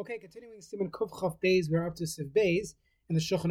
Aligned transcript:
Okay, 0.00 0.16
continuing 0.16 0.62
Simon 0.62 0.90
Kuf 0.90 1.10
Chav 1.10 1.36
we're 1.70 1.86
up 1.86 1.94
to 1.96 2.04
Siv 2.04 2.30
Beis 2.34 2.72
and 3.10 3.14
the 3.14 3.20
Shulchan 3.20 3.50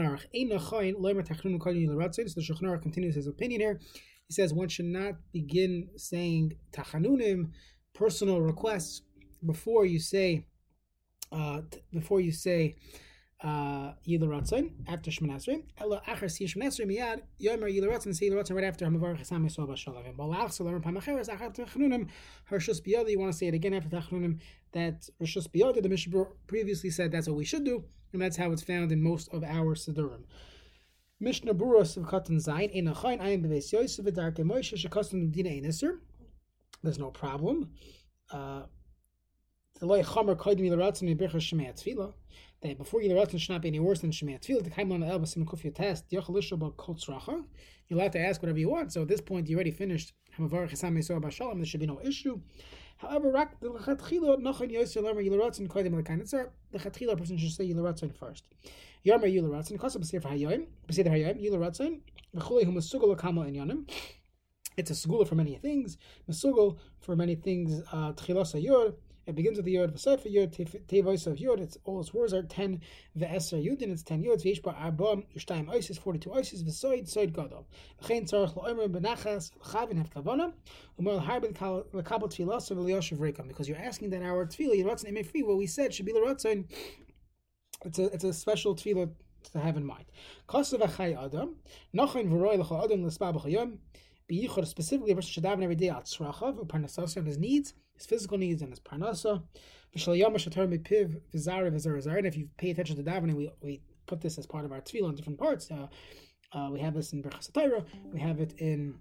the 2.33 2.41
Shulchan 2.41 2.81
continues 2.81 3.13
his 3.13 3.27
opinion 3.27 3.61
here. 3.61 3.79
He 4.25 4.33
says 4.33 4.51
one 4.51 4.67
should 4.67 4.85
not 4.85 5.13
begin 5.31 5.89
saying 5.95 6.53
tachanunim, 6.71 7.51
personal 7.93 8.41
requests, 8.41 9.03
before 9.45 9.85
you 9.85 9.99
say, 9.99 10.47
uh, 11.31 11.61
before 11.93 12.19
you 12.19 12.31
say 12.31 12.77
uh, 13.41 13.93
Yil 14.05 14.33
after 14.87 15.11
Shemon 15.11 15.31
Esrei. 15.31 15.63
Ella 15.77 16.01
Achar 16.07 16.29
Si 16.29 16.45
Shemon 16.45 16.67
Esrei 16.67 16.85
Miyad 16.85 17.21
Yomer 17.41 17.73
Yil 17.73 17.85
Ratzon 17.85 18.15
Say 18.15 18.29
Yil 18.29 18.35
right 18.35 18.63
after 18.63 18.85
Hamavar 18.85 19.17
Chesam 19.17 19.45
Yisrael 19.45 19.67
Bashalavim. 19.67 20.15
Balach 20.15 20.51
Solar 20.51 20.79
Pam 20.79 20.97
Acheres 20.97 21.29
Achar 21.29 21.55
Tachanunim 21.55 22.09
Hershus 22.51 22.81
Biyodi. 22.81 23.11
You 23.11 23.19
want 23.19 23.31
to 23.31 23.37
say 23.37 23.47
it 23.47 23.53
again 23.53 23.73
after 23.73 23.89
Tachanunim 23.89 24.39
that 24.73 25.09
Rishus 25.21 25.47
Biyodi. 25.47 25.81
The 25.81 25.89
Mishnah 25.89 26.25
previously 26.47 26.89
said 26.89 27.11
that's 27.11 27.27
what 27.27 27.37
we 27.37 27.45
should 27.45 27.63
do, 27.63 27.83
and 28.13 28.21
that's 28.21 28.37
how 28.37 28.51
it's 28.51 28.63
found 28.63 28.91
in 28.91 29.01
most 29.01 29.29
of 29.33 29.43
our 29.43 29.75
Siddurim. 29.75 30.23
Mishnah 31.21 31.53
Buros 31.53 31.97
of 31.97 32.03
Katan 32.03 32.43
Zayin 32.45 32.71
in 32.71 32.87
a 32.87 32.93
Chayin 32.93 33.21
Ayin 33.21 33.45
Beis 33.45 33.71
Yosef 33.71 34.05
V'Darke 34.05 34.39
Moshe 34.39 34.73
Shekostan 34.73 35.31
Dina 35.31 35.49
Einisr. 35.49 35.99
There's 36.81 36.99
no 36.99 37.11
problem. 37.11 37.71
Uh, 38.31 38.63
That 39.81 39.87
before 42.77 42.99
yilaratzin 42.99 43.39
should 43.39 43.49
not 43.49 43.61
be 43.61 43.69
any 43.69 43.79
worse 43.79 44.01
than 44.01 44.11
shemei 44.11 44.37
tefillah. 44.37 44.63
The 44.65 44.69
kaimon 44.69 45.07
el 45.07 45.19
basim 45.21 45.45
kufya 45.45 45.73
test. 45.73 46.03
You're 46.09 46.21
allowed 47.97 48.11
to 48.11 48.19
ask 48.19 48.41
whatever 48.41 48.59
you 48.59 48.69
want. 48.69 48.91
So 48.91 49.03
at 49.03 49.07
this 49.07 49.21
point, 49.21 49.47
you 49.47 49.55
already 49.55 49.71
finished 49.71 50.11
hamavar. 50.37 51.55
There 51.55 51.65
should 51.65 51.79
be 51.79 51.87
no 51.87 52.01
issue. 52.03 52.41
However, 52.97 53.31
the 53.61 53.69
lechatchila. 53.69 54.43
The 56.71 57.15
person 57.15 57.37
should 57.37 57.51
say 57.53 57.69
yilaratzin 57.69 58.13
first. 58.13 58.43
In 59.05 59.11
yonim. 63.55 63.89
It's 64.75 64.91
a 64.91 64.93
segula 64.93 65.27
for 65.27 65.35
many 65.35 65.55
things. 65.55 65.97
Mesugol 66.29 66.77
for 66.99 67.15
many 67.15 67.35
things. 67.35 67.81
Uh, 67.91 68.11
tchilas 68.13 68.53
It 69.29 69.35
begins 69.35 69.57
with 69.57 69.65
the 69.65 69.73
yod. 69.73 69.93
V'sefer 69.93 70.31
yod. 70.31 70.51
Tevois 70.53 71.27
of 71.27 71.39
yod. 71.39 71.59
It's 71.59 71.77
all 71.83 71.99
its 71.99 72.13
words 72.15 72.33
are 72.33 72.41
ten. 72.41 72.81
Ve'eser 73.15 73.63
yudin. 73.63 73.91
It's 73.91 74.01
ten 74.01 74.23
yods. 74.23 74.43
V'yishba 74.43 74.73
arba 74.75 75.17
ushtayim 75.37 75.69
isis. 75.69 75.99
Forty-two 75.99 76.33
isis. 76.33 76.63
V'soid 76.63 77.07
soid 77.07 77.31
gadol. 77.31 77.67
L'chein 78.01 78.23
tzarich 78.27 78.55
lo'omer 78.55 78.87
benachas 78.87 79.51
chavin 79.63 79.97
have 79.97 80.09
kavana. 80.09 80.53
Umar 80.99 81.17
l'harbid 81.17 81.51
l'kabel 81.93 82.27
tfilas 82.27 82.71
v'liyoshev 82.71 83.19
rekam. 83.19 83.47
Because 83.47 83.69
you're 83.69 83.77
asking 83.77 84.09
that 84.09 84.23
our 84.23 84.47
tefillah 84.47 84.83
yiratzin 84.83 85.11
emei 85.11 85.23
free. 85.23 85.43
What 85.43 85.57
we 85.57 85.67
said 85.67 85.93
should 85.93 86.07
be 86.07 86.13
l'ratzin. 86.13 86.65
It's 87.85 87.99
a 87.99 88.05
it's 88.05 88.23
a 88.23 88.33
special 88.33 88.75
tefillah 88.75 89.11
to 89.53 89.59
have 89.59 89.77
in 89.77 89.85
mind. 89.85 90.05
Kosav 90.47 90.79
achay 90.79 91.15
adam. 91.15 91.57
Nachon 91.95 92.29
v'roi 92.29 92.57
l'cha 92.57 92.83
adam 92.83 93.05
l'spa 93.05 93.31
b'chayom 93.31 93.77
b'yichud 94.29 94.67
specifically 94.67 95.11
a 95.11 95.15
person 95.15 95.31
should 95.31 95.43
daven 95.43 95.63
every 95.63 95.75
day 95.75 95.89
at 95.89 96.05
tzrachav 96.05 96.57
u'parnasasa 96.63 97.17
on 97.17 97.25
his 97.25 97.37
needs, 97.37 97.73
his 97.93 98.05
physical 98.05 98.37
needs 98.37 98.61
and 98.61 98.71
his 98.71 98.79
parnasa. 98.79 99.43
V'shal 99.95 100.17
yom 100.17 100.33
shatar 100.33 100.67
mipiv 100.67 101.19
v'zarav 101.33 101.71
v'zarazar. 101.73 102.17
And 102.17 102.27
if 102.27 102.37
you 102.37 102.49
pay 102.57 102.71
attention 102.71 102.95
to 102.95 103.03
davening, 103.03 103.35
we, 103.35 103.49
we 103.61 103.81
put 104.05 104.21
this 104.21 104.37
as 104.37 104.45
part 104.45 104.65
of 104.65 104.71
our 104.71 104.81
tefillah 104.81 105.09
in 105.09 105.15
different 105.15 105.39
parts. 105.39 105.69
Uh, 105.71 105.87
uh, 106.53 106.69
we 106.71 106.79
have 106.79 106.93
this 106.93 107.13
in 107.13 107.21
Berchas 107.21 107.51
Torah. 107.53 107.85
We 108.11 108.19
have 108.19 108.39
it 108.39 108.53
in 108.57 108.95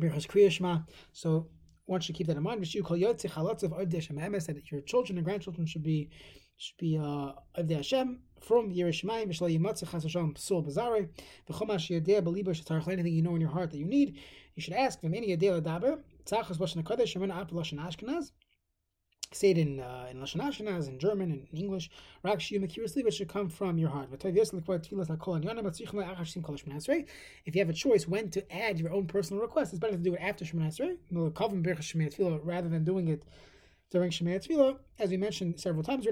Berchas 0.00 0.26
Kriyashma. 0.26 0.84
So 1.12 1.48
one 1.86 2.00
should 2.00 2.16
keep 2.16 2.26
that 2.26 2.36
in 2.36 2.42
mind. 2.42 2.60
V'shu 2.62 2.84
kol 2.84 2.96
yotzi 2.96 3.30
chalatzav 3.30 3.78
avdei 3.80 4.46
that 4.46 4.70
your 4.70 4.80
children 4.82 5.18
and 5.18 5.24
grandchildren 5.24 5.66
should 5.66 5.82
be 5.82 6.10
should 6.58 6.76
be 6.78 6.96
uh, 6.96 7.32
Avdei 7.58 7.76
Hashem 7.76 8.20
from 8.40 8.72
Yerushalayim. 8.72 9.28
V'shlo 9.28 9.50
yimatzich 9.50 9.90
chas 9.90 10.02
Hashem 10.02 10.34
psul 10.34 10.66
bazare. 10.66 11.08
V'chom 11.48 11.74
asher 11.74 11.94
yadeh 12.00 12.22
b'libo 12.22 12.48
shetarach 12.48 12.88
anything 12.88 13.14
you 13.14 13.22
know 13.22 13.34
in 13.34 13.40
your 13.40 13.50
heart 13.50 13.70
that 13.70 13.78
you 13.78 13.86
need. 13.86 14.18
You 14.54 14.62
should 14.62 14.74
ask 14.74 14.98
any 15.02 15.36
yadeh 15.36 15.60
ladaber. 15.60 16.00
Tzachas 16.24 16.58
lashon 16.58 16.82
hakodesh 16.82 17.16
shemana 17.16 17.40
ap 17.40 17.50
lashon 17.50 17.78
ashkenaz. 17.78 18.32
Say 19.32 19.50
it 19.50 19.58
in 19.58 19.80
uh, 19.80 20.06
in 20.08 20.18
Lashon 20.18 20.40
Ashkenaz, 20.40 20.88
in 20.88 21.00
German, 21.00 21.32
in 21.32 21.48
English. 21.52 21.90
Rak 22.22 22.38
shiyu 22.38 22.60
mekiris 22.64 22.94
liba 22.94 23.10
should 23.10 23.28
come 23.28 23.48
from 23.48 23.76
your 23.76 23.90
heart. 23.90 24.08
If 24.12 24.24
you 27.54 27.60
have 27.60 27.68
a 27.68 27.72
choice 27.72 28.06
when 28.06 28.30
to 28.30 28.52
add 28.54 28.78
your 28.78 28.92
own 28.92 29.06
personal 29.08 29.42
request, 29.42 29.72
it's 29.72 29.80
better 29.80 29.96
to 29.96 29.98
do 29.98 30.14
it 30.14 30.20
after 30.20 30.44
Shemoneh 30.44 30.96
Esrei, 31.10 32.40
rather 32.44 32.68
than 32.68 32.84
doing 32.84 33.08
it 33.08 33.24
during 33.90 34.10
Shemay 34.10 34.46
Tefillah, 34.46 34.78
as 34.98 35.10
we 35.10 35.16
mentioned 35.16 35.60
several 35.60 35.82
times, 35.82 36.06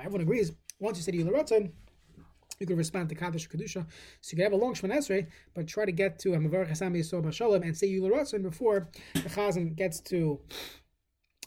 Everyone 0.00 0.20
agrees. 0.22 0.52
Once 0.80 0.96
you 0.96 1.02
say 1.02 1.12
Yularatzin, 1.12 1.72
you 2.58 2.66
could 2.66 2.78
respond 2.78 3.08
to 3.08 3.14
Kaddish 3.14 3.48
Kedusha. 3.48 3.86
So 4.20 4.32
you 4.32 4.36
could 4.36 4.44
have 4.44 4.52
a 4.52 4.56
long 4.56 4.74
Shemon 4.74 4.96
Esrei, 4.96 5.26
but 5.54 5.66
try 5.66 5.84
to 5.84 5.92
get 5.92 6.18
to 6.20 6.30
Hamavar 6.30 6.68
Chasam 6.68 6.96
Yisrael 6.96 7.22
Bashalom 7.22 7.62
and 7.62 7.76
say 7.76 7.88
Yularatzin 7.88 8.42
before 8.42 8.88
the 9.14 9.28
Chazan 9.28 9.76
gets 9.76 10.00
to 10.00 10.40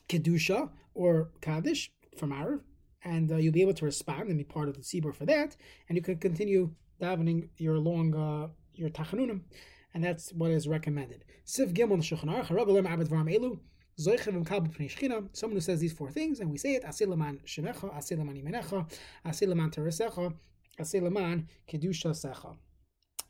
Kedusha 0.07 0.69
or 0.93 1.31
Kaddish 1.41 1.91
from 2.17 2.31
Arab, 2.31 2.61
and 3.03 3.31
uh, 3.31 3.37
you'll 3.37 3.53
be 3.53 3.61
able 3.61 3.73
to 3.73 3.85
respond 3.85 4.29
and 4.29 4.37
be 4.37 4.43
part 4.43 4.69
of 4.69 4.75
the 4.75 4.81
Tzibur 4.81 5.13
for 5.13 5.25
that, 5.25 5.55
and 5.87 5.97
you 5.97 6.01
can 6.01 6.17
continue 6.17 6.71
davening 7.01 7.49
your 7.57 7.77
long 7.79 8.13
uh, 8.15 8.47
your 8.75 8.89
tachanunim, 8.89 9.41
and 9.93 10.03
that's 10.03 10.31
what 10.33 10.51
is 10.51 10.67
recommended. 10.67 11.23
Siv 11.45 11.73
Gimel 11.73 11.99
Shulchan 11.99 12.25
Aruch 12.25 12.47
Harabalim 12.47 12.87
Abed 12.91 13.07
Varm 13.07 13.27
Elu. 13.27 13.59
Someone 13.97 15.55
who 15.57 15.61
says 15.61 15.79
these 15.79 15.93
four 15.93 16.09
things, 16.09 16.39
and 16.39 16.49
we 16.49 16.57
say 16.57 16.73
it: 16.73 16.83
Asilaman 16.83 17.43
Shemecha, 17.45 17.93
Asilaman 17.95 18.41
Imenecha, 18.41 18.89
Asilaman 19.25 19.71
Teresecha, 19.71 20.33
Asilaman 20.79 21.45
Kedusha 21.69 22.11
Secha. 22.11 22.55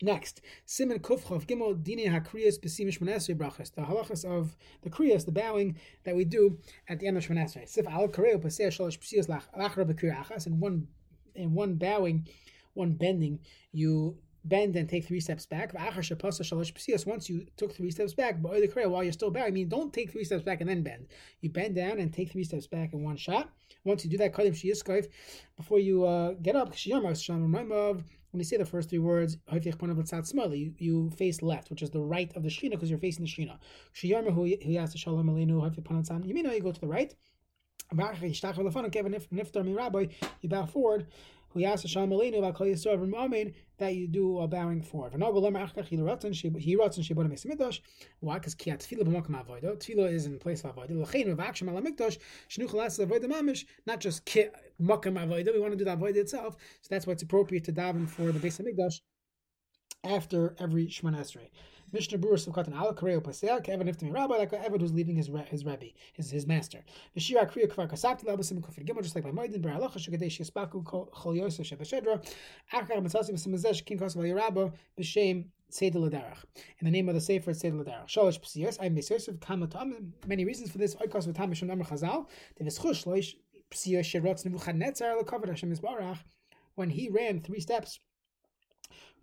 Next, 0.03 0.41
Simon 0.65 0.99
Kufchov 0.99 1.45
Gimel 1.45 1.83
Dine 1.83 2.07
Hakriyas 2.07 2.59
Besimish 2.59 2.99
Shmonesrei 2.99 3.35
Brachas. 3.35 3.73
The 3.73 3.81
halachas 3.81 4.23
of 4.23 4.55
the 4.81 4.89
kriyas, 4.89 5.25
the 5.25 5.31
bowing 5.31 5.77
that 6.05 6.15
we 6.15 6.25
do 6.25 6.57
at 6.87 6.99
the 6.99 7.07
end 7.07 7.17
of 7.17 7.27
Shmonesrei. 7.27 7.67
Sif 7.67 7.87
Al 7.87 8.07
Kareo 8.07 8.39
Pasei 8.41 8.67
Shalosh 8.67 8.97
Psiyas 8.99 9.27
Lachra 9.27 9.85
Bekir 9.85 10.15
Achas. 10.15 10.47
In 10.47 10.59
one, 10.59 10.87
in 11.35 11.53
one 11.53 11.75
bowing, 11.75 12.27
one 12.73 12.93
bending, 12.93 13.39
you 13.73 14.17
bend 14.45 14.75
and 14.75 14.89
take 14.89 15.05
three 15.05 15.19
steps 15.19 15.45
back. 15.45 15.73
Once 15.73 17.29
you 17.29 17.45
took 17.57 17.73
three 17.73 17.91
steps 17.91 18.13
back, 18.13 18.37
while 18.41 19.03
you're 19.03 19.11
still 19.11 19.31
bowing, 19.31 19.47
I 19.47 19.51
mean, 19.51 19.69
don't 19.69 19.93
take 19.93 20.11
three 20.11 20.23
steps 20.23 20.43
back 20.43 20.61
and 20.61 20.69
then 20.69 20.83
bend. 20.83 21.07
You 21.41 21.49
bend 21.49 21.75
down 21.75 21.99
and 21.99 22.13
take 22.13 22.31
three 22.31 22.43
steps 22.43 22.67
back 22.67 22.93
in 22.93 23.03
one 23.03 23.17
shot. 23.17 23.49
Once 23.83 24.03
you 24.03 24.11
do 24.11 24.17
that, 24.17 24.33
before 25.57 25.79
you 25.79 26.05
uh, 26.05 26.33
get 26.41 26.55
up, 26.55 26.73
when 28.31 28.39
you 28.39 28.45
say 28.45 28.57
the 28.57 28.65
first 28.65 28.89
three 28.89 28.99
words, 28.99 29.37
you, 29.51 30.73
you 30.77 31.09
face 31.11 31.41
left, 31.41 31.69
which 31.69 31.81
is 31.81 31.89
the 31.89 31.99
right 31.99 32.31
of 32.35 32.43
the 32.43 32.49
Shina 32.49 32.71
because 32.71 32.89
you're 32.89 32.99
facing 32.99 33.25
the 33.25 33.29
Shina. 33.29 33.57
You 34.01 34.15
may 36.33 36.41
know 36.41 36.53
you 36.53 36.61
go 36.61 36.71
to 36.71 36.81
the 36.81 36.87
right. 36.87 37.13
You 40.41 40.49
bow 40.49 40.65
forward 40.65 41.07
who 41.53 41.63
asked 41.63 41.83
Hashem 41.83 42.09
Malinu 42.09 42.39
about 42.39 42.55
Kol 42.55 42.67
Yisrael 42.67 43.03
and 43.03 43.13
Amen 43.15 43.53
that 43.77 43.95
you 43.95 44.07
do 44.07 44.39
a 44.39 44.47
bowing 44.47 44.81
forward. 44.81 45.13
V'no 45.13 45.33
b'lem 45.33 45.53
achkach 45.53 45.85
he 45.85 45.97
ratzon 45.97 46.33
he 46.33 46.77
ratzon 46.77 47.03
shebon 47.03 47.29
Mikdash. 47.31 47.79
Why? 48.19 48.35
Because 48.35 48.55
ki 48.55 48.71
tefillah 48.71 49.03
b'makom 49.03 49.43
avodah. 49.43 49.77
Tefillah 49.77 50.11
is 50.11 50.25
in 50.25 50.39
place 50.39 50.63
of 50.63 50.75
avodah. 50.75 51.01
L'chein 51.01 51.35
v'aksham 51.35 51.69
ala 51.69 51.81
mikdash 51.81 52.17
shnuch 52.49 52.73
las 52.73 52.97
avodah 52.97 53.25
mamish. 53.25 53.65
Not 53.85 53.99
just 53.99 54.25
ki 54.25 54.45
makom 54.81 55.13
avodah. 55.13 55.53
We 55.53 55.59
want 55.59 55.73
to 55.73 55.77
do 55.77 55.85
the 55.85 55.95
avodah 55.95 56.17
itself. 56.17 56.55
So 56.81 56.87
that's 56.89 57.05
why 57.07 57.13
it's 57.13 57.23
appropriate 57.23 57.63
to 57.65 57.73
daven 57.73 58.09
for 58.09 58.31
the 58.31 58.39
base 58.39 58.59
of 58.59 58.65
Mikdash 58.65 59.01
after 60.03 60.55
every 60.59 60.87
Shemon 60.87 61.15
Esrei. 61.15 61.49
Mishnah 61.93 62.17
Berurah 62.17 62.47
Sivkat 62.47 62.67
and 62.67 62.75
Ala 62.75 62.93
Kareo 62.93 63.21
Pasea, 63.21 63.63
Kevin 63.63 63.87
Iftami 63.87 64.13
Rabbi, 64.13 64.37
like 64.37 64.51
Eved 64.51 64.81
who's 64.81 64.93
leaving 64.93 65.15
his 65.15 65.29
his 65.47 65.65
Rebbe, 65.65 65.87
his 66.13 66.31
his 66.31 66.47
master. 66.47 66.79
Vishira 67.17 67.51
Kriya 67.51 67.67
Kvar 67.67 67.89
Kasapti 67.89 68.25
Labasim 68.25 68.61
Kufir 68.61 68.85
Gimel, 68.85 69.03
just 69.03 69.15
like 69.15 69.23
by 69.23 69.31
Moedin, 69.31 69.61
Ber 69.61 69.69
Halacha 69.69 69.97
Shagadesh 69.97 70.39
Yispaku 70.39 70.83
Chol 70.83 71.35
Yosef 71.35 71.67
Shebashedra, 71.67 72.25
Akar 72.73 72.97
Matzasim 72.97 73.33
Simizesh 73.33 73.83
King 73.85 73.97
Kos 73.97 74.15
Valyarabba, 74.15 74.73
B'Shem. 74.99 75.45
In 75.79 75.93
the 76.81 76.91
name 76.91 77.07
of 77.07 77.15
the 77.15 77.21
Sefer 77.21 77.53
Seder 77.53 77.77
Ladarach. 77.77 78.05
Shalosh 78.05 78.41
Psiyos, 78.41 78.77
I'm 78.81 78.97
Yosef 78.97 79.35
Kamatam. 79.35 80.11
Many 80.27 80.43
reasons 80.43 80.69
for 80.69 80.79
this. 80.79 80.95
Oikos 80.95 81.31
Vatam 81.31 81.49
Mishum 81.49 81.71
Amr 81.71 81.85
Chazal. 81.85 82.27
Devis 82.59 82.77
Chush 82.77 83.05
Loish 83.05 83.35
Psiyos 83.71 84.01
Sherotz 84.01 84.43
Nebuchadnezzar 84.43 85.15
Lekavod 85.15 85.47
Hashem 85.47 85.73
Yisbarach. 85.73 86.17
When 86.75 86.89
he 86.89 87.07
ran 87.07 87.39
three 87.39 87.61
steps 87.61 88.01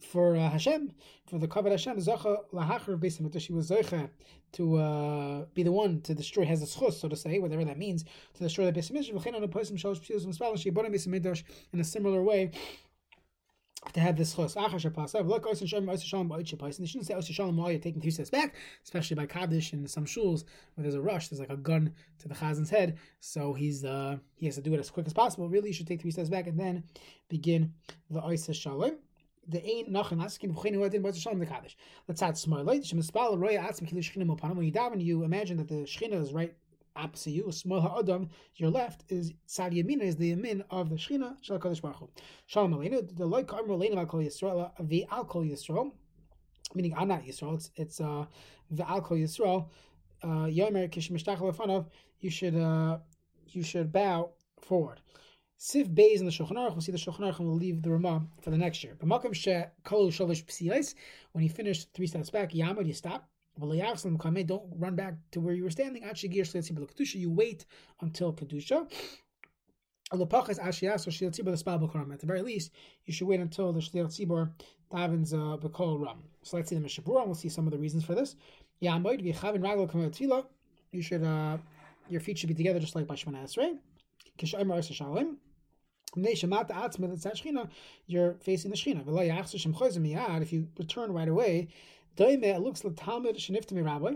for 0.00 0.36
uh, 0.36 0.50
Hashem, 0.50 0.92
for 1.28 1.38
the 1.38 1.48
Kavod 1.48 1.70
Hashem, 1.70 1.96
Zacha 1.98 2.38
Lahachar 2.52 2.98
Beis 2.98 3.20
Hamikdash, 3.20 3.46
he 3.46 3.52
was 3.52 3.70
Zacha 3.70 4.08
to 4.52 4.76
uh, 4.76 5.44
be 5.54 5.62
the 5.62 5.72
one 5.72 6.00
to 6.02 6.14
destroy, 6.14 6.44
has 6.44 6.62
a 6.62 6.66
schus, 6.66 6.94
so 6.94 7.08
to 7.08 7.16
say, 7.16 7.38
whatever 7.38 7.64
that 7.64 7.78
means, 7.78 8.04
to 8.34 8.42
destroy 8.42 8.66
the 8.66 8.72
Beis 8.72 8.90
Hamikdash. 8.90 11.42
In 11.72 11.80
a 11.80 11.84
similar 11.84 12.22
way, 12.22 12.50
to 13.92 14.00
have 14.00 14.16
this 14.16 14.34
chos 14.34 14.54
achar 14.54 14.74
shapasav. 14.74 15.26
Look, 15.26 15.46
oisin 15.46 15.66
shalom, 15.66 15.96
shalom, 15.96 16.30
oisin 16.30 16.46
shalom. 16.46 16.72
They 16.78 16.86
shouldn't 16.86 17.06
say 17.06 17.14
oisin 17.14 17.34
shalom 17.34 17.56
while 17.56 17.70
you're 17.70 17.80
taking 17.80 18.00
three 18.00 18.10
steps 18.10 18.30
back, 18.30 18.54
especially 18.84 19.16
by 19.16 19.26
kaddish 19.26 19.72
in 19.72 19.86
some 19.86 20.04
shuls 20.04 20.44
where 20.74 20.82
there's 20.82 20.94
a 20.94 21.00
rush. 21.00 21.28
There's 21.28 21.40
like 21.40 21.50
a 21.50 21.56
gun 21.56 21.92
to 22.18 22.28
the 22.28 22.34
chazan's 22.34 22.70
head, 22.70 22.98
so 23.20 23.54
he's 23.54 23.84
uh 23.84 24.16
he 24.34 24.46
has 24.46 24.56
to 24.56 24.62
do 24.62 24.74
it 24.74 24.80
as 24.80 24.90
quick 24.90 25.06
as 25.06 25.12
possible. 25.12 25.48
Really, 25.48 25.68
you 25.68 25.74
should 25.74 25.86
take 25.86 26.00
three 26.00 26.10
steps 26.10 26.28
back 26.28 26.46
and 26.46 26.58
then 26.58 26.84
begin 27.28 27.72
the 28.10 28.24
oisin 28.24 28.54
shalom. 28.54 28.96
The 29.48 29.64
ain't 29.64 29.90
nothing 29.90 30.20
asking 30.20 30.54
b'chinu 30.54 30.84
adin 30.84 31.02
b'oisin 31.02 31.22
shalom 31.22 31.40
the. 31.40 31.74
Let's 32.06 32.22
add 32.22 32.36
small 32.36 32.62
light. 32.64 32.82
Shemispal 32.82 33.38
roya 33.38 33.60
atzim 33.60 33.88
kili 33.88 34.00
shchinim 34.00 34.34
upanam. 34.36 34.56
When 34.56 34.66
you 34.66 34.72
daven, 34.72 35.02
you 35.02 35.24
imagine 35.24 35.56
that 35.56 35.68
the 35.68 35.86
shechina 35.86 36.20
is 36.20 36.32
right 36.32 36.54
opposite 36.98 37.30
you, 37.30 37.50
small 37.52 37.80
ha'adam, 37.80 38.28
your 38.56 38.70
left 38.70 39.04
is 39.08 39.32
Sadi 39.46 39.82
Yamina, 39.82 40.02
is 40.02 40.16
the 40.16 40.34
Yamin 40.34 40.62
of 40.70 40.90
the 40.90 40.96
Shechina, 40.96 41.36
Shal 41.40 41.58
Kadosh 41.58 41.80
Baruch 41.80 41.98
Hu. 41.98 42.08
Shalom 42.46 42.74
Aleinu, 42.74 43.16
the 43.16 43.24
Loi 43.24 43.44
Ka'am 43.44 43.68
Aleinu 43.68 43.96
Al 43.96 44.06
Kol 44.06 44.20
Yisrael, 44.20 44.70
the 44.80 45.06
Al 45.10 45.24
Kol 45.24 45.44
Yisrael, 45.44 45.92
meaning 46.74 46.94
I'm 46.96 47.08
not 47.08 47.22
Yisrael, 47.22 47.54
it's, 47.54 47.70
it's 47.76 48.00
uh, 48.00 48.26
the 48.70 48.88
Al 48.88 49.00
Kol 49.00 49.16
Yisrael, 49.16 49.68
uh, 50.24 50.46
you 52.20 52.30
should, 52.30 52.56
uh, 52.56 52.98
you 53.46 53.62
should 53.62 53.92
bow 53.92 54.30
forward. 54.60 55.00
Sif 55.60 55.88
Beis 55.88 56.20
in 56.20 56.24
the 56.24 56.30
Shulchan 56.30 56.52
Aruch, 56.52 56.70
we'll 56.70 56.80
see 56.80 56.92
the 56.92 56.98
Shulchan 56.98 57.18
Aruch 57.18 57.40
and 57.40 57.48
we'll 57.48 57.56
leave 57.56 57.82
the 57.82 57.90
Ramah 57.90 58.24
for 58.40 58.50
the 58.50 58.56
next 58.56 58.84
year. 58.84 58.94
But 58.96 59.08
Makam 59.08 59.34
She 59.34 59.60
Kol 59.82 60.12
Shalish 60.12 60.44
Psiyais, 60.44 60.94
when 61.32 61.42
you 61.42 61.50
finish 61.50 61.84
three 61.86 62.06
steps 62.06 62.30
back, 62.30 62.52
Yamad, 62.52 62.86
you 62.86 62.92
stop, 62.92 63.28
don't 63.58 64.64
run 64.76 64.94
back 64.94 65.14
to 65.32 65.40
where 65.40 65.54
you 65.54 65.64
were 65.64 65.70
standing. 65.70 66.04
You 66.04 67.30
wait 67.30 67.66
until 68.00 68.32
Kedusha. 68.32 68.88
At 70.12 70.18
the 70.18 70.26
very 72.24 72.42
least, 72.42 72.70
you 73.04 73.12
should 73.12 73.26
wait 73.26 73.40
until 73.40 73.72
the 73.72 73.80
Shliach 73.80 74.06
Tzibor 74.06 74.52
davens 74.92 75.34
uh, 75.34 75.56
Bekol 75.56 76.00
Ram. 76.00 76.22
So 76.44 76.56
let's 76.56 76.68
see 76.68 76.76
the 76.76 76.82
Mishabura, 76.82 77.18
and 77.18 77.26
we'll 77.26 77.34
see 77.34 77.48
some 77.48 77.66
of 77.66 77.72
the 77.72 77.78
reasons 77.78 78.04
for 78.04 78.14
this. 78.14 78.36
You 78.78 78.92
should, 81.02 81.24
uh, 81.24 81.58
your 82.08 82.20
feet 82.20 82.38
should 82.38 82.48
be 82.48 82.54
together 82.54 82.78
just 82.78 82.94
like 82.94 83.08
Bashman 83.08 83.34
Esrei. 83.42 83.76
You're 88.06 88.34
facing 88.40 88.70
the 88.70 88.76
Shechina. 88.76 90.42
If 90.42 90.52
you 90.52 90.68
return 90.78 91.12
right 91.12 91.28
away, 91.28 91.68
it 92.16 92.60
looks 92.60 92.84
like 92.84 92.96
Talmud 92.96 93.36
Shenifta 93.36 93.84
Rabbi, 93.84 94.14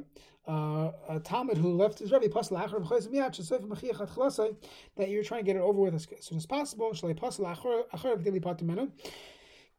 uh, 0.48 0.90
a 1.08 1.20
Talmud 1.20 1.56
who 1.56 1.72
left 1.74 2.00
his 2.00 2.10
Rabbi 2.10 2.26
Pasal 2.26 2.60
Achar 2.60 2.80
Miyat 3.08 4.56
that 4.96 5.08
you're 5.08 5.22
trying 5.22 5.40
to 5.40 5.46
get 5.46 5.56
it 5.56 5.62
over 5.62 5.80
with 5.80 5.94
as 5.94 6.08
soon 6.20 6.38
as 6.38 6.46
possible. 6.46 6.90
Shalei 6.90 7.14
Pasal 7.18 7.46
Achar 7.46 8.16
Gdili 8.22 8.40
Patimenu. 8.42 8.90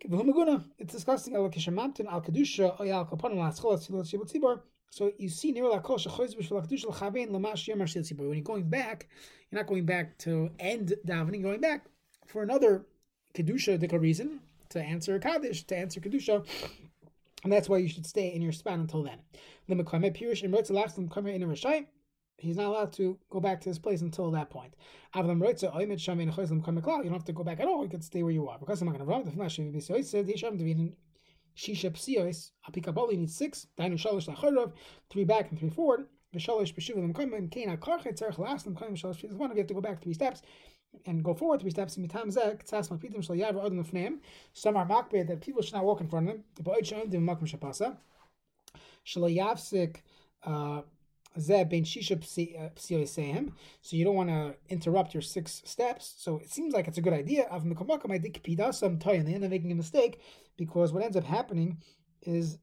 It's 0.05 0.91
discussing 0.91 1.35
al 1.35 1.49
kishamantin 1.49 2.07
al 2.07 2.21
kedusha 2.21 2.77
oyal 2.77 3.09
kapanim 3.09 3.37
laschol 3.37 3.73
atzilot 3.77 4.05
shibut 4.05 4.29
tzibor. 4.29 4.61
So 4.89 5.11
you 5.17 5.29
see 5.29 5.51
near 5.53 5.63
lakol 5.63 5.97
shechoyz 5.97 6.35
b'shvil 6.35 6.67
kedusha 6.67 6.87
l'chavein 6.89 7.29
lamash 7.29 7.67
yom 7.67 7.79
arshil 7.79 8.01
tzibor. 8.01 8.27
When 8.27 8.33
you're 8.33 8.43
going 8.43 8.69
back, 8.69 9.07
you're 9.49 9.61
not 9.61 9.67
going 9.67 9.85
back 9.85 10.17
to 10.19 10.49
end 10.59 10.93
davening. 11.07 11.35
You're 11.35 11.51
going 11.51 11.61
back 11.61 11.85
for 12.27 12.43
another 12.43 12.85
kedusha 13.33 13.77
dika 13.77 13.99
reason 13.99 14.39
to 14.69 14.79
answer 14.81 15.19
kaddish 15.19 15.63
to 15.63 15.75
answer 15.75 15.99
kedusha 15.99 16.45
and 17.43 17.51
that's 17.51 17.67
why 17.67 17.77
you 17.77 17.89
should 17.89 18.05
stay 18.05 18.33
in 18.33 18.41
your 18.41 18.53
span 18.53 18.79
until 18.79 19.03
then. 19.03 19.19
He's 22.37 22.57
not 22.57 22.65
allowed 22.65 22.93
to 22.93 23.19
go 23.29 23.39
back 23.39 23.61
to 23.61 23.69
his 23.69 23.79
place 23.79 24.01
until 24.01 24.31
that 24.31 24.49
point. 24.49 24.73
You 25.13 25.23
don't 25.23 25.39
have 25.39 27.25
to 27.25 27.33
go 27.33 27.43
back 27.43 27.59
at 27.59 27.67
all. 27.67 27.83
You 27.83 27.89
can 27.89 28.01
stay 28.01 28.23
where 28.23 28.31
you 28.31 28.47
are. 28.47 28.57
Because 28.57 28.81
I'm 28.81 28.87
not 28.87 28.97
going 28.97 29.05
to 29.05 29.11
run. 29.11 30.95
Shisha 31.55 31.91
psios, 31.91 32.49
apikaboli 32.67 33.15
needs 33.15 33.35
six, 33.35 33.67
dainu 33.77 33.93
lachorov, 33.93 34.73
three 35.11 35.23
back 35.23 35.51
and 35.51 35.59
three 35.59 35.69
forward. 35.69 36.07
V'shalosh 36.33 36.73
b'shuv 36.73 36.97
l'mkomim 36.97 37.49
kein 37.51 37.69
ha'karchet 37.69 38.17
tzarech 38.19 38.39
last 38.39 38.67
l'mkomim 38.67 38.97
shalosh 38.99 39.23
psios 39.23 39.33
one. 39.33 39.51
We 39.53 39.59
have 39.59 39.67
to 39.67 39.73
go 39.73 39.81
back 39.81 40.01
three 40.01 40.13
steps 40.13 40.41
and 41.05 41.23
go 41.23 41.33
forward 41.33 41.61
three 41.61 41.71
steps. 41.71 41.97
Mitam 41.97 42.31
zek 42.31 42.65
tzas 42.65 42.89
makpidim 42.89 43.23
shal 43.23 43.35
lefneim. 43.35 44.19
Some 44.53 44.77
are 44.77 44.87
makbid 44.87 45.27
that 45.27 45.41
people 45.41 45.61
should 45.61 45.73
not 45.73 45.85
walk 45.85 46.01
in 46.01 46.07
front 46.07 46.29
of 46.29 46.35
them. 46.35 46.43
The 46.55 46.63
boy 46.63 46.81
should 46.83 47.09
do 47.09 47.19
makom 47.19 47.47
shapasa. 47.47 47.97
Shal 49.03 49.23
yavsik. 49.23 49.97
Uh, 50.45 50.81
so 51.35 51.65
you 53.89 54.05
don't 54.05 54.15
want 54.15 54.29
to 54.29 54.55
interrupt 54.69 55.15
your 55.15 55.21
six 55.21 55.63
steps. 55.65 56.13
So 56.19 56.37
it 56.37 56.51
seems 56.51 56.75
like 56.75 56.87
it's 56.87 56.99
a 56.99 57.01
good 57.01 57.13
idea. 57.13 57.47
And 57.49 57.75
they 57.75 59.33
end 59.33 59.43
up 59.43 59.49
making 59.49 59.71
a 59.71 59.75
mistake 59.75 60.19
because 60.57 60.93
what 60.93 61.03
ends 61.03 61.17
up 61.17 61.23
happening 61.23 61.79
is 62.21 62.59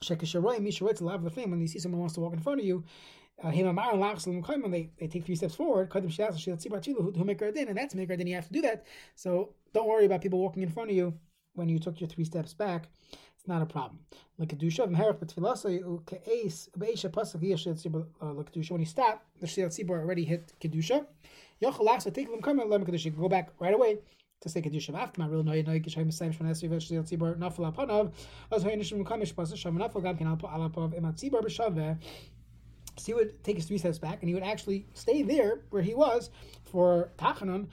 when 0.00 1.60
you 1.60 1.66
see 1.68 1.78
someone 1.78 2.00
wants 2.00 2.14
to 2.14 2.20
walk 2.20 2.32
in 2.32 2.38
front 2.38 2.60
of 2.60 2.66
you, 2.66 2.84
uh, 3.42 3.50
they, 3.50 4.90
they 4.98 5.06
take 5.08 5.24
three 5.24 5.36
steps 5.36 5.54
forward, 5.54 5.92
who 5.92 7.24
make 7.24 7.38
din, 7.38 7.68
and 7.68 7.76
that's 7.76 7.94
Mikardin, 7.94 8.28
you 8.28 8.34
have 8.34 8.46
to 8.46 8.52
do 8.52 8.62
that. 8.62 8.84
So 9.14 9.54
don't 9.72 9.88
worry 9.88 10.06
about 10.06 10.22
people 10.22 10.40
walking 10.40 10.62
in 10.62 10.68
front 10.68 10.90
of 10.90 10.96
you 10.96 11.14
when 11.54 11.68
you 11.68 11.78
took 11.78 12.00
your 12.00 12.08
three 12.08 12.24
steps 12.24 12.54
back. 12.54 12.88
It's 13.36 13.46
not 13.46 13.62
a 13.62 13.66
problem. 13.66 14.00
When 14.36 14.48
you 14.48 14.70
stop, 18.86 19.24
the 19.40 19.46
Tzibor 19.46 20.00
already 20.00 20.24
hit 20.24 20.52
Kedusha. 20.60 21.06
You 21.60 21.72
can 21.72 23.20
go 23.20 23.28
back 23.28 23.48
right 23.58 23.74
away 23.74 23.98
to 24.40 24.48
say 24.48 24.62
kedusha 24.62 25.30
real 25.30 25.42
noy 25.42 25.62
noy 25.62 25.80
kishay 25.80 26.04
mesayim 26.06 26.36
shmon 26.36 26.50
esri 26.50 26.68
v'shliel 26.68 27.04
tzibor 27.04 27.36
nafal 27.38 27.72
apanav 27.72 28.12
nishim 28.50 29.04
kamish 29.04 29.34
nafal 29.34 30.02
gam 30.02 30.36
b'shaveh 30.36 31.98
so 32.98 33.06
he 33.06 33.14
would 33.14 33.42
take 33.44 33.56
his 33.56 33.66
three 33.66 33.78
steps 33.78 33.98
back 33.98 34.18
and 34.20 34.28
he 34.28 34.34
would 34.34 34.42
actually 34.42 34.86
stay 34.92 35.22
there 35.22 35.60
where 35.70 35.82
he 35.82 35.94
was 35.94 36.30
for 36.64 37.12
Tachanon. 37.16 37.68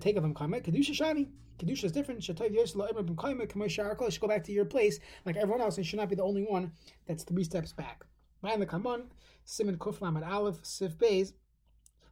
Take 0.00 0.16
of 0.16 0.24
him 0.24 0.34
Kedusha 0.34 0.90
Shani. 0.90 1.28
Kedusha 1.58 1.84
is 1.84 1.92
different. 1.92 2.26
You 2.28 2.34
should 2.36 4.20
go 4.20 4.28
back 4.28 4.44
to 4.44 4.52
your 4.52 4.64
place 4.66 4.98
like 5.24 5.36
everyone 5.36 5.62
else 5.62 5.78
and 5.78 5.86
should 5.86 5.98
not 5.98 6.10
be 6.10 6.14
the 6.14 6.22
only 6.22 6.42
one 6.42 6.72
that's 7.06 7.24
three 7.24 7.44
steps 7.44 7.72
back. 7.72 8.04
Ryan 8.42 8.60
the 8.60 8.66
Kamon, 8.66 9.04
Simon 9.44 9.78
Kuflam 9.78 10.16
at 10.18 10.30
Aleph, 10.30 10.58
Sif 10.62 10.98
Beis, 10.98 11.32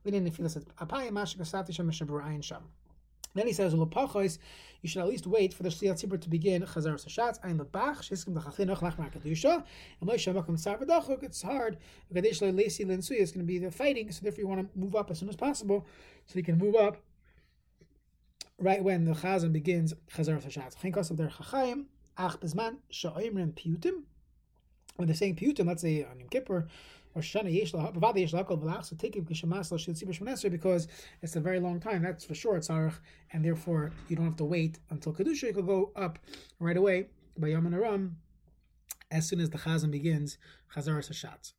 Linin 0.06 0.26
Nefilas 0.26 0.56
at 0.56 0.64
Apayim, 0.76 1.10
Mashikasati 1.10 1.74
Sham 1.74 1.90
Shabur 1.90 2.42
Sham. 2.42 2.62
Then 3.34 3.46
he 3.46 3.52
says, 3.52 3.74
you 3.74 4.88
should 4.88 5.00
at 5.00 5.08
least 5.08 5.26
wait 5.26 5.54
for 5.54 5.62
the 5.62 5.70
Shliach 5.70 5.94
Tzibur 5.94 6.20
to 6.20 6.28
begin 6.28 6.62
Chazar 6.62 6.94
Sashatz, 7.02 7.38
Ein 7.42 7.58
Lebach, 7.58 7.98
Shiskim 7.98 8.34
Dachachinach 8.34 8.78
Lachmar 8.78 9.10
Kedusha, 9.12 9.64
and 10.00 10.10
Moshe 10.10 10.32
Makom 10.32 10.58
Sarvadachuk, 10.58 11.22
it's 11.22 11.42
hard, 11.42 11.78
Kadesh 12.12 12.40
Lesi 12.40 12.84
Lensuya 12.84 13.20
is 13.20 13.32
going 13.32 13.44
to 13.44 13.46
be 13.46 13.58
the 13.58 13.70
fighting, 13.70 14.12
so 14.12 14.20
therefore 14.22 14.40
you 14.40 14.46
want 14.46 14.60
to 14.60 14.78
move 14.78 14.94
up 14.94 15.10
as 15.10 15.18
soon 15.18 15.28
as 15.28 15.36
possible, 15.36 15.86
so 16.26 16.36
you 16.36 16.44
can 16.44 16.58
move 16.58 16.76
up 16.76 16.98
right 18.58 18.84
when 18.84 19.04
the 19.04 19.12
Chazan 19.12 19.52
begins 19.52 19.94
Chazar 20.14 20.40
Sashatz. 20.40 20.80
Chen 20.80 20.92
Kosav 20.92 21.16
Der 21.16 21.28
Chachayim, 21.28 21.86
Ach 22.18 22.38
Bezman, 22.38 22.76
Sha'oimrim 22.92 23.54
Piutim, 23.54 24.02
when 24.96 25.08
they're 25.08 25.16
saying 25.16 25.36
Piutim, 25.36 25.66
let's 25.66 25.82
say 25.82 26.04
on 26.04 26.20
Yom 26.20 26.28
Kippur, 26.28 26.68
because 30.50 30.88
it's 31.22 31.36
a 31.36 31.40
very 31.40 31.60
long 31.60 31.80
time. 31.80 32.02
That's 32.02 32.24
for 32.24 32.34
sure. 32.34 32.56
It's 32.56 32.68
arach, 32.68 32.94
and 33.32 33.44
therefore 33.44 33.92
you 34.08 34.16
don't 34.16 34.24
have 34.24 34.36
to 34.36 34.44
wait 34.44 34.78
until 34.90 35.12
kedusha. 35.12 35.44
You 35.44 35.54
could 35.54 35.66
go 35.66 35.92
up 35.96 36.18
right 36.58 36.76
away 36.76 37.08
by 37.38 37.48
Yom 37.48 37.66
and 37.66 37.74
Aram 37.74 38.16
as 39.10 39.28
soon 39.28 39.40
as 39.40 39.50
the 39.50 39.58
chazan 39.58 39.90
begins 39.90 40.38
chazar 40.74 40.98
sashatz. 40.98 41.52